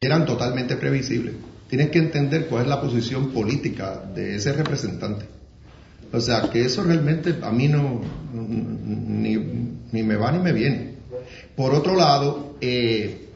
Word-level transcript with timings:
eran 0.00 0.26
totalmente 0.26 0.76
previsibles. 0.76 1.34
Tienes 1.68 1.90
que 1.90 1.98
entender 1.98 2.46
cuál 2.46 2.62
es 2.62 2.68
la 2.68 2.80
posición 2.80 3.32
política 3.32 4.00
de 4.14 4.36
ese 4.36 4.52
representante. 4.52 5.26
O 6.12 6.20
sea, 6.20 6.48
que 6.50 6.64
eso 6.64 6.84
realmente 6.84 7.34
a 7.42 7.50
mí 7.50 7.66
no, 7.66 8.00
ni, 8.32 9.36
me 9.36 10.16
va 10.16 10.30
ni 10.30 10.38
me 10.38 10.52
viene. 10.52 10.94
Por 11.56 11.74
otro 11.74 11.96
lado, 11.96 12.54
eh, 12.60 13.28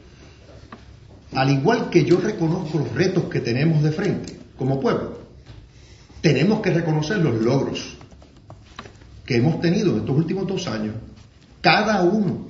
al 1.33 1.51
igual 1.51 1.89
que 1.89 2.05
yo 2.05 2.21
reconozco 2.21 2.79
los 2.79 2.93
retos 2.93 3.25
que 3.25 3.41
tenemos 3.41 3.83
de 3.83 3.91
frente 3.91 4.39
como 4.57 4.79
pueblo, 4.79 5.19
tenemos 6.21 6.61
que 6.61 6.71
reconocer 6.71 7.17
los 7.17 7.41
logros 7.41 7.97
que 9.25 9.35
hemos 9.35 9.59
tenido 9.59 9.91
en 9.91 9.99
estos 9.99 10.15
últimos 10.15 10.47
dos 10.47 10.67
años. 10.67 10.95
Cada 11.59 12.03
uno 12.03 12.47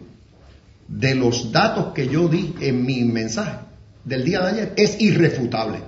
de 0.87 1.15
los 1.15 1.51
datos 1.51 1.93
que 1.95 2.07
yo 2.07 2.27
di 2.27 2.53
en 2.61 2.85
mi 2.85 3.03
mensaje 3.05 3.72
del 4.05 4.23
día 4.23 4.41
de 4.41 4.49
ayer 4.49 4.73
es 4.75 4.99
irrefutable. 5.01 5.79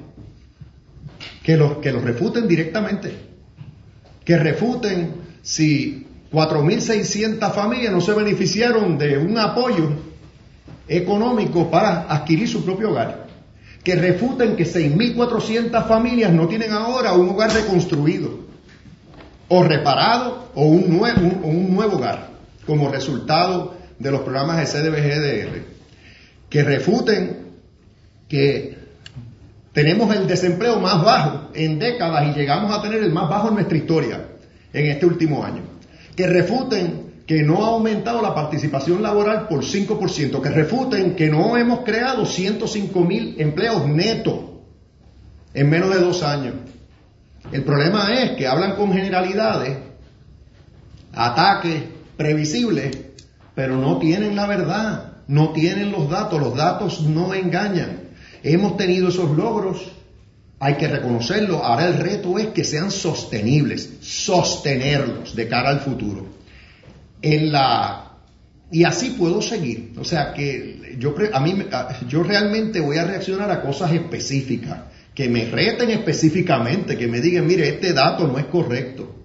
Que 1.43 1.57
los, 1.57 1.77
que 1.77 1.91
los 1.91 2.03
refuten 2.03 2.47
directamente. 2.47 3.13
Que 4.23 4.37
refuten 4.37 5.13
si 5.41 6.07
4.600 6.31 7.53
familias 7.53 7.93
no 7.93 8.01
se 8.01 8.13
beneficiaron 8.13 8.97
de 8.97 9.17
un 9.17 9.37
apoyo 9.37 9.89
económico 10.87 11.69
para 11.69 12.01
adquirir 12.11 12.47
su 12.47 12.63
propio 12.63 12.91
hogar. 12.91 13.27
Que 13.83 13.95
refuten 13.95 14.55
que 14.55 14.65
6.400 14.65 15.87
familias 15.87 16.31
no 16.33 16.47
tienen 16.47 16.71
ahora 16.71 17.13
un 17.13 17.29
hogar 17.29 17.53
reconstruido 17.53 18.45
o 19.47 19.63
reparado 19.63 20.49
o 20.55 20.65
un 20.65 20.97
nuevo, 20.97 21.21
un, 21.43 21.75
nuevo 21.75 21.97
hogar 21.97 22.29
como 22.65 22.89
resultado 22.89 23.75
de 23.99 24.11
los 24.11 24.21
programas 24.21 24.57
de 24.57 24.65
CDBGDR. 24.65 25.61
Que 26.49 26.63
refuten 26.63 27.44
que 28.27 28.77
tenemos 29.73 30.15
el 30.15 30.27
desempleo 30.27 30.79
más 30.79 31.03
bajo 31.03 31.49
en 31.53 31.79
décadas 31.79 32.27
y 32.27 32.39
llegamos 32.39 32.73
a 32.73 32.81
tener 32.81 33.03
el 33.03 33.11
más 33.11 33.29
bajo 33.29 33.49
en 33.49 33.55
nuestra 33.55 33.77
historia 33.77 34.25
en 34.71 34.85
este 34.87 35.05
último 35.05 35.43
año. 35.43 35.63
Que 36.15 36.27
refuten 36.27 37.05
que 37.27 37.43
no 37.43 37.65
ha 37.65 37.69
aumentado 37.69 38.21
la 38.21 38.35
participación 38.35 39.01
laboral 39.01 39.47
por 39.47 39.63
5%, 39.63 40.41
que 40.41 40.49
refuten 40.49 41.15
que 41.15 41.29
no 41.29 41.57
hemos 41.57 41.79
creado 41.79 42.25
105 42.25 42.99
mil 43.01 43.35
empleos 43.39 43.87
netos 43.87 44.39
en 45.53 45.69
menos 45.69 45.89
de 45.89 45.99
dos 45.99 46.21
años. 46.21 46.53
El 47.51 47.63
problema 47.63 48.13
es 48.13 48.31
que 48.31 48.47
hablan 48.47 48.75
con 48.75 48.93
generalidades, 48.93 49.77
ataques 51.13 51.83
previsibles, 52.17 52.97
pero 53.55 53.77
no 53.77 53.97
tienen 53.97 54.35
la 54.35 54.47
verdad, 54.47 55.13
no 55.27 55.51
tienen 55.51 55.91
los 55.91 56.09
datos, 56.09 56.39
los 56.39 56.55
datos 56.55 57.01
no 57.01 57.33
engañan. 57.33 58.01
Hemos 58.45 58.77
tenido 58.77 59.09
esos 59.09 59.35
logros, 59.35 59.91
hay 60.59 60.75
que 60.75 60.87
reconocerlo. 60.87 61.63
Ahora 61.63 61.87
el 61.87 61.97
reto 61.97 62.37
es 62.37 62.47
que 62.47 62.63
sean 62.63 62.91
sostenibles, 62.91 63.89
sostenerlos 64.01 65.35
de 65.35 65.47
cara 65.47 65.69
al 65.69 65.79
futuro. 65.79 66.27
En 67.23 67.51
la 67.51 68.05
y 68.69 68.83
así 68.83 69.11
puedo 69.11 69.41
seguir. 69.41 69.93
O 69.97 70.03
sea 70.03 70.31
que 70.33 70.95
yo 70.99 71.15
a 71.33 71.39
mí 71.39 71.55
yo 72.07 72.21
realmente 72.21 72.79
voy 72.79 72.97
a 72.97 73.05
reaccionar 73.05 73.49
a 73.49 73.61
cosas 73.61 73.91
específicas, 73.93 74.79
que 75.15 75.27
me 75.27 75.45
reten 75.45 75.89
específicamente, 75.89 76.97
que 76.97 77.07
me 77.07 77.21
digan, 77.21 77.47
mire, 77.47 77.67
este 77.67 77.93
dato 77.93 78.27
no 78.27 78.37
es 78.37 78.45
correcto. 78.45 79.15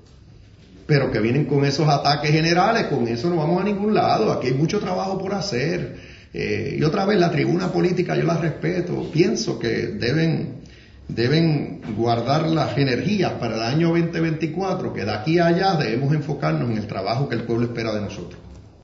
Pero 0.87 1.11
que 1.11 1.21
vienen 1.21 1.45
con 1.45 1.67
esos 1.67 1.87
ataques 1.89 2.31
generales, 2.31 2.87
con 2.87 3.07
eso 3.07 3.29
no 3.29 3.37
vamos 3.37 3.61
a 3.61 3.65
ningún 3.65 3.93
lado. 3.93 4.33
Aquí 4.33 4.47
hay 4.47 4.55
mucho 4.55 4.81
trabajo 4.81 5.19
por 5.19 5.34
hacer. 5.34 6.20
Eh, 6.33 6.77
y 6.78 6.83
otra 6.84 7.05
vez, 7.06 7.19
la 7.19 7.31
tribuna 7.31 7.73
política 7.73 8.17
yo 8.17 8.25
la 8.25 8.36
respeto, 8.36 9.11
pienso 9.12 9.59
que 9.59 9.89
deben, 9.89 10.61
deben 11.09 11.81
guardar 11.97 12.47
las 12.48 12.77
energías 12.78 13.33
para 13.33 13.56
el 13.56 13.62
año 13.62 13.89
2024, 13.89 14.92
que 14.92 15.05
de 15.05 15.12
aquí 15.12 15.39
a 15.39 15.47
allá 15.47 15.75
debemos 15.75 16.14
enfocarnos 16.14 16.70
en 16.70 16.78
el 16.78 16.87
trabajo 16.87 17.28
que 17.28 17.34
el 17.34 17.43
pueblo 17.43 17.66
espera 17.66 17.93
de 17.93 18.03
nosotros. 18.03 18.50